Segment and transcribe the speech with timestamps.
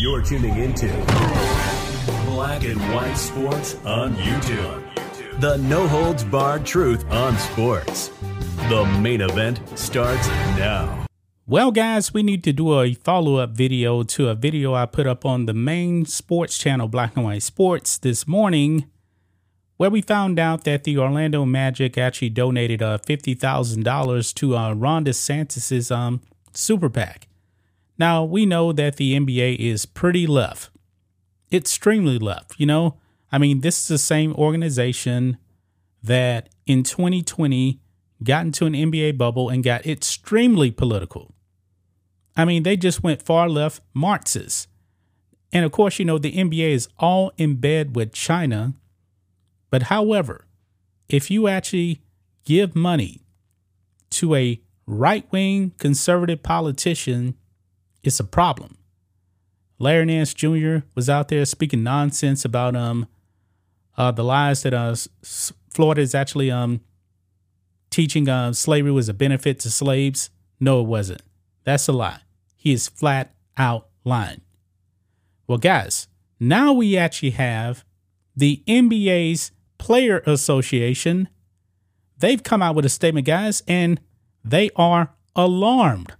[0.00, 0.88] You're tuning into
[2.26, 5.40] Black and White Sports on YouTube.
[5.40, 8.10] The no holds barred truth on sports.
[8.68, 10.26] The main event starts
[10.58, 11.06] now.
[11.46, 15.06] Well, guys, we need to do a follow up video to a video I put
[15.06, 18.90] up on the main sports channel, Black and White Sports, this morning,
[19.76, 25.04] where we found out that the Orlando Magic actually donated uh, $50,000 to uh, Ron
[25.04, 26.20] DeSantis' um,
[26.52, 27.28] super PAC.
[28.00, 30.70] Now, we know that the NBA is pretty left,
[31.52, 32.54] extremely left.
[32.56, 32.96] You know,
[33.30, 35.36] I mean, this is the same organization
[36.02, 37.78] that in 2020
[38.24, 41.34] got into an NBA bubble and got extremely political.
[42.38, 44.66] I mean, they just went far left Marxists.
[45.52, 48.72] And of course, you know, the NBA is all in bed with China.
[49.68, 50.46] But however,
[51.10, 52.00] if you actually
[52.46, 53.26] give money
[54.12, 57.34] to a right wing conservative politician,
[58.02, 58.76] it's a problem.
[59.78, 60.78] Larry Nance Jr.
[60.94, 63.08] was out there speaking nonsense about um
[63.96, 64.94] uh, the lies that uh,
[65.70, 66.80] Florida is actually um
[67.90, 70.30] teaching uh, slavery was a benefit to slaves.
[70.58, 71.22] No, it wasn't.
[71.64, 72.20] That's a lie.
[72.56, 74.42] He is flat out lying.
[75.46, 77.84] Well, guys, now we actually have
[78.36, 81.28] the NBA's Player Association.
[82.18, 84.00] They've come out with a statement, guys, and
[84.44, 86.14] they are alarmed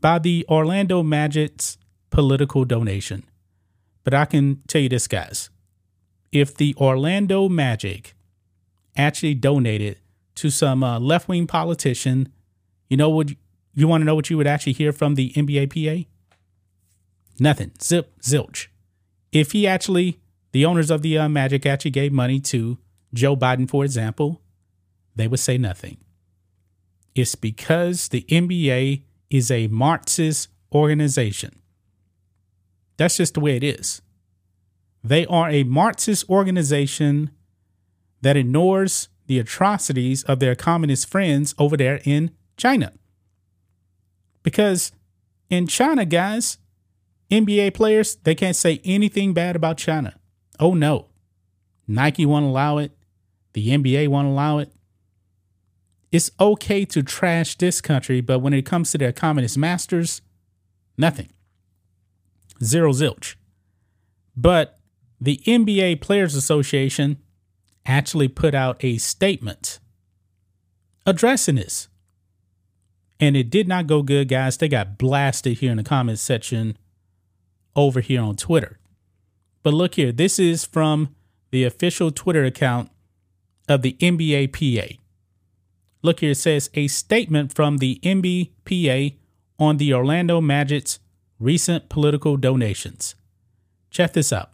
[0.00, 1.78] by the Orlando Magic's
[2.10, 3.24] political donation.
[4.04, 5.50] But I can tell you this, guys.
[6.32, 8.14] If the Orlando Magic
[8.96, 9.98] actually donated
[10.36, 12.32] to some uh, left wing politician,
[12.88, 13.30] you know what?
[13.74, 16.08] You want to know what you would actually hear from the NBA PA?
[17.38, 17.72] Nothing.
[17.82, 18.66] Zip, zilch.
[19.32, 20.20] If he actually,
[20.52, 22.78] the owners of the uh, Magic actually gave money to
[23.14, 24.40] Joe Biden, for example,
[25.14, 25.98] they would say nothing.
[27.14, 31.60] It's because the NBA is a Marxist organization.
[32.96, 34.02] That's just the way it is.
[35.02, 37.30] They are a Marxist organization
[38.20, 42.92] that ignores the atrocities of their communist friends over there in China.
[44.42, 44.92] Because
[45.48, 46.58] in China, guys,
[47.30, 50.16] NBA players, they can't say anything bad about China.
[50.58, 51.06] Oh no.
[51.86, 52.92] Nike won't allow it.
[53.52, 54.72] The NBA won't allow it.
[56.12, 60.22] It's okay to trash this country, but when it comes to their communist masters,
[60.98, 61.30] nothing.
[62.62, 63.36] Zero zilch.
[64.36, 64.78] But
[65.20, 67.18] the NBA Players Association
[67.86, 69.78] actually put out a statement
[71.06, 71.88] addressing this.
[73.18, 74.56] And it did not go good, guys.
[74.56, 76.76] They got blasted here in the comments section
[77.76, 78.78] over here on Twitter.
[79.62, 81.14] But look here, this is from
[81.50, 82.90] the official Twitter account
[83.68, 84.99] of the NBAPA.
[86.02, 89.16] Look here, it says a statement from the NBPA
[89.58, 90.98] on the Orlando Magic's
[91.38, 93.14] recent political donations.
[93.90, 94.50] Check this out.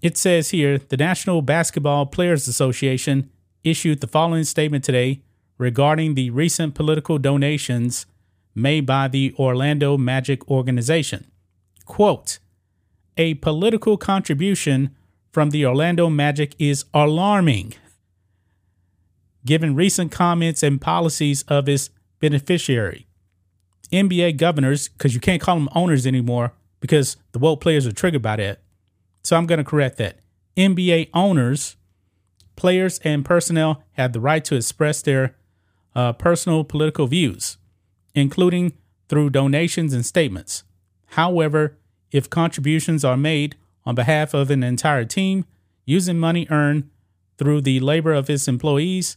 [0.00, 3.30] It says here the National Basketball Players Association
[3.62, 5.22] issued the following statement today
[5.58, 8.06] regarding the recent political donations
[8.54, 11.26] made by the Orlando Magic organization.
[11.86, 12.38] Quote,
[13.16, 14.94] a political contribution
[15.32, 17.74] from the Orlando Magic is alarming,
[19.46, 21.90] given recent comments and policies of its
[22.20, 23.06] beneficiary.
[23.92, 28.22] NBA governors, because you can't call them owners anymore because the woke players are triggered
[28.22, 28.60] by that,
[29.22, 30.18] so I'm going to correct that.
[30.56, 31.76] NBA owners,
[32.56, 35.34] players, and personnel have the right to express their
[35.94, 37.56] uh, personal political views,
[38.14, 38.72] including
[39.08, 40.64] through donations and statements.
[41.06, 41.78] However,
[42.10, 45.44] if contributions are made on behalf of an entire team
[45.84, 46.88] using money earned
[47.38, 49.16] through the labor of its employees,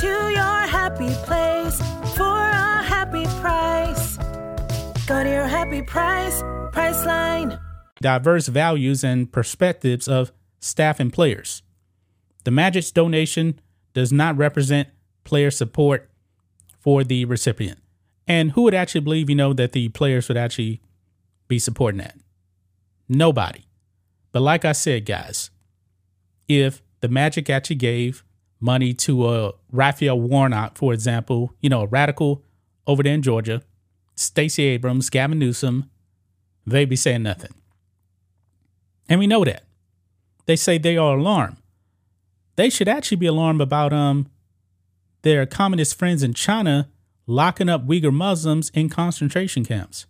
[0.00, 1.78] To your happy place
[2.16, 4.16] for a happy price.
[5.06, 6.42] Go to your happy price,
[6.72, 7.60] Priceline.
[8.00, 11.62] diverse values and perspectives of staff and players.
[12.44, 13.60] The Magic's donation
[13.92, 14.88] does not represent
[15.22, 16.10] player support
[16.80, 17.78] for the recipient.
[18.26, 20.80] And who would actually believe, you know, that the players would actually
[21.46, 22.16] be supporting that?
[23.08, 23.64] Nobody.
[24.32, 25.50] But like I said, guys,
[26.48, 28.24] if the Magic actually gave
[28.64, 32.42] money to a Raphael Warnock, for example, you know, a radical
[32.86, 33.62] over there in Georgia,
[34.16, 35.90] Stacey Abrams, Gavin Newsom,
[36.66, 37.52] they'd be saying nothing.
[39.08, 39.64] And we know that.
[40.46, 41.58] They say they are alarmed.
[42.56, 44.30] They should actually be alarmed about um
[45.22, 46.88] their communist friends in China
[47.26, 50.06] locking up Uyghur Muslims in concentration camps.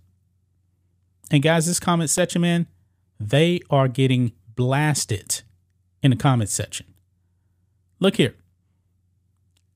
[1.30, 2.66] And guys, this comment section, man,
[3.18, 5.42] they are getting blasted
[6.02, 6.86] in the comment section.
[8.00, 8.34] Look here.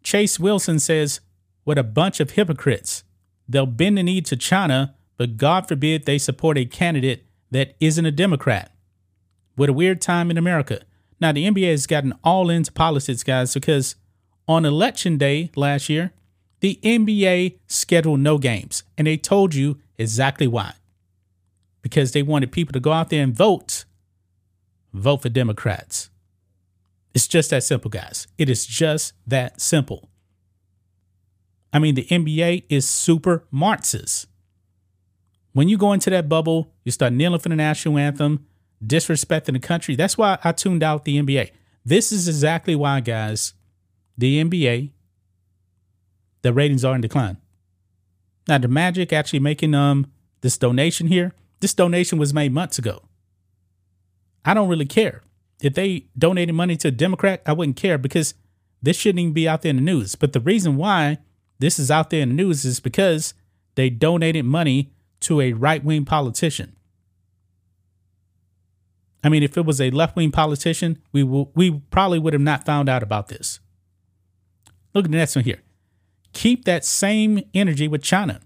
[0.02, 1.20] Chase Wilson says,
[1.64, 3.04] What a bunch of hypocrites.
[3.48, 8.06] They'll bend the knee to China, but God forbid they support a candidate that isn't
[8.06, 8.72] a Democrat.
[9.56, 10.82] What a weird time in America.
[11.20, 13.96] Now, the NBA has gotten all into politics, guys, because
[14.46, 16.12] on election day last year,
[16.60, 20.74] the NBA scheduled no games, and they told you exactly why.
[21.82, 23.84] Because they wanted people to go out there and vote,
[24.92, 26.10] vote for Democrats.
[27.14, 28.26] It's just that simple, guys.
[28.36, 30.08] It is just that simple.
[31.72, 34.26] I mean, the NBA is super Marxist.
[35.52, 38.46] When you go into that bubble, you start kneeling for the national anthem,
[38.84, 39.96] disrespecting the country.
[39.96, 41.50] That's why I tuned out the NBA.
[41.84, 43.54] This is exactly why, guys,
[44.16, 44.92] the NBA,
[46.42, 47.38] the ratings are in decline.
[48.46, 50.06] Now, the Magic actually making um
[50.40, 51.34] this donation here.
[51.60, 53.02] This donation was made months ago.
[54.44, 55.22] I don't really care.
[55.60, 58.34] If they donated money to a Democrat, I wouldn't care because
[58.80, 60.14] this shouldn't even be out there in the news.
[60.14, 61.18] But the reason why
[61.58, 63.34] this is out there in the news is because
[63.74, 66.76] they donated money to a right wing politician.
[69.24, 72.42] I mean, if it was a left wing politician, we will, we probably would have
[72.42, 73.58] not found out about this.
[74.94, 75.62] Look at the next one here.
[76.32, 78.40] Keep that same energy with China.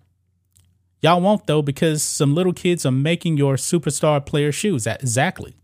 [1.02, 4.86] Y'all won't though because some little kids are making your superstar player shoes.
[4.86, 5.54] Exactly.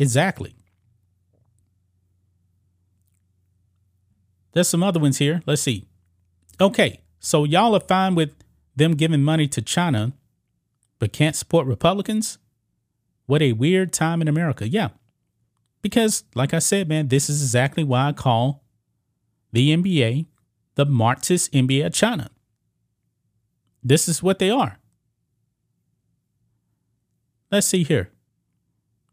[0.00, 0.56] Exactly.
[4.52, 5.42] There's some other ones here.
[5.46, 5.86] Let's see.
[6.60, 8.34] Okay, so y'all are fine with
[8.74, 10.12] them giving money to China,
[10.98, 12.38] but can't support Republicans?
[13.26, 14.68] What a weird time in America.
[14.68, 14.88] Yeah.
[15.82, 18.64] Because, like I said, man, this is exactly why I call
[19.52, 20.26] the NBA
[20.80, 22.30] the Marxist NBA of China.
[23.82, 24.78] This is what they are.
[27.50, 28.10] Let's see here.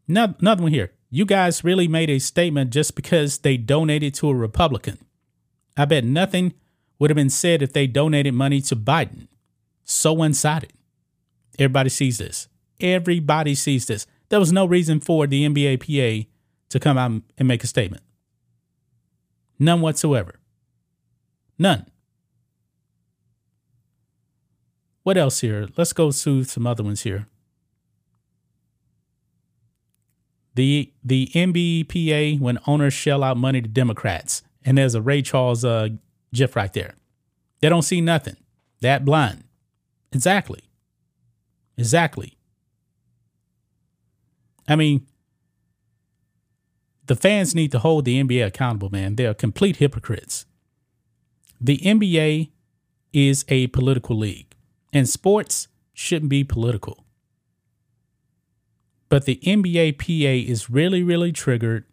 [0.08, 0.92] No- Another one here.
[1.10, 4.98] You guys really made a statement just because they donated to a Republican.
[5.76, 6.54] I bet nothing
[6.98, 9.28] would have been said if they donated money to Biden.
[9.84, 10.72] So one sided.
[11.58, 12.48] Everybody sees this.
[12.80, 14.06] Everybody sees this.
[14.28, 16.28] There was no reason for the NBA PA
[16.68, 18.02] to come out and make a statement.
[19.58, 20.34] None whatsoever.
[21.58, 21.86] None.
[25.02, 25.68] What else here?
[25.76, 27.26] Let's go to some other ones here.
[30.58, 35.64] The the NBPA when owners shell out money to Democrats, and there's a Ray Charles
[35.64, 35.90] uh,
[36.34, 36.96] gif right there.
[37.60, 38.36] They don't see nothing.
[38.80, 39.44] That blind.
[40.10, 40.64] Exactly.
[41.76, 42.36] Exactly.
[44.66, 45.06] I mean,
[47.06, 49.14] the fans need to hold the NBA accountable, man.
[49.14, 50.44] They are complete hypocrites.
[51.60, 52.50] The NBA
[53.12, 54.56] is a political league,
[54.92, 57.04] and sports shouldn't be political.
[59.08, 61.84] But the NBA PA is really, really triggered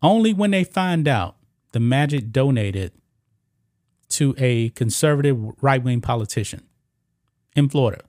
[0.00, 1.36] only when they find out
[1.72, 2.92] the Magic donated
[4.10, 6.62] to a conservative right wing politician
[7.56, 8.02] in Florida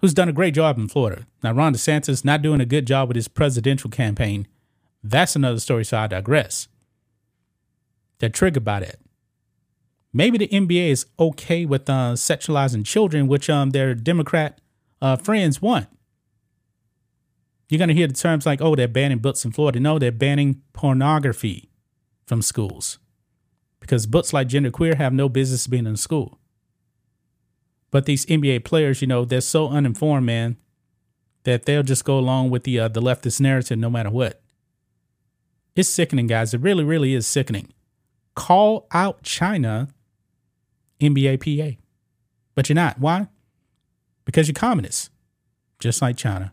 [0.00, 1.26] who's done a great job in Florida.
[1.42, 4.46] Now, Ron DeSantis not doing a good job with his presidential campaign.
[5.02, 6.68] That's another story, so I digress.
[8.18, 8.96] They're triggered by that.
[10.12, 14.60] Maybe the NBA is okay with uh, sexualizing children, which um, their Democrat
[15.02, 15.88] uh, friends want.
[17.68, 19.78] You're going to hear the terms like, oh, they're banning books in Florida.
[19.80, 21.70] No, they're banning pornography
[22.26, 22.98] from schools
[23.80, 26.38] because books like Genderqueer have no business being in school.
[27.90, 30.56] But these NBA players, you know, they're so uninformed, man.
[31.44, 34.42] that they'll just go along with the uh, the leftist narrative no matter what.
[35.74, 36.52] It's sickening, guys.
[36.52, 37.72] It really, really is sickening.
[38.34, 39.88] Call out China,
[41.00, 41.78] NBA PA.
[42.54, 42.98] But you're not.
[42.98, 43.28] Why?
[44.24, 45.10] Because you're communists,
[45.78, 46.52] just like China.